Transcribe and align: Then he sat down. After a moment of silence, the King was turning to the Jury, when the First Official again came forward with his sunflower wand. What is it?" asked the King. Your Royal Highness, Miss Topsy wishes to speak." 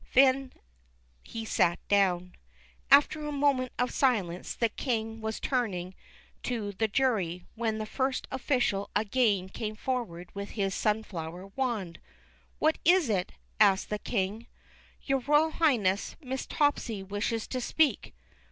Then 0.15 0.51
he 1.21 1.45
sat 1.45 1.77
down. 1.87 2.33
After 2.89 3.23
a 3.27 3.31
moment 3.31 3.71
of 3.77 3.91
silence, 3.91 4.55
the 4.55 4.67
King 4.69 5.21
was 5.21 5.39
turning 5.39 5.93
to 6.41 6.71
the 6.71 6.87
Jury, 6.87 7.45
when 7.53 7.77
the 7.77 7.85
First 7.85 8.27
Official 8.31 8.89
again 8.95 9.47
came 9.47 9.75
forward 9.75 10.33
with 10.33 10.51
his 10.57 10.73
sunflower 10.73 11.51
wand. 11.55 11.99
What 12.57 12.79
is 12.83 13.09
it?" 13.11 13.33
asked 13.59 13.91
the 13.91 13.99
King. 13.99 14.47
Your 15.03 15.19
Royal 15.19 15.51
Highness, 15.51 16.15
Miss 16.19 16.47
Topsy 16.47 17.03
wishes 17.03 17.45
to 17.49 17.61
speak." 17.61 18.15